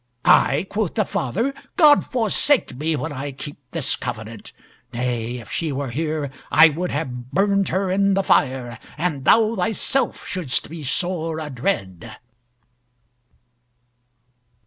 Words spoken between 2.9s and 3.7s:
when I keep